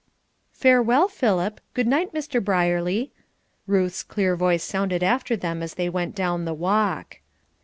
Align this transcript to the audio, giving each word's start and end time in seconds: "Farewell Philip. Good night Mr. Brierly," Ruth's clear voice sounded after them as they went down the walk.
"Farewell 0.53 1.07
Philip. 1.09 1.61
Good 1.75 1.85
night 1.85 2.11
Mr. 2.11 2.43
Brierly," 2.43 3.11
Ruth's 3.67 4.01
clear 4.01 4.35
voice 4.35 4.63
sounded 4.63 5.03
after 5.03 5.37
them 5.37 5.61
as 5.61 5.75
they 5.75 5.89
went 5.89 6.15
down 6.15 6.43
the 6.43 6.55
walk. 6.55 7.19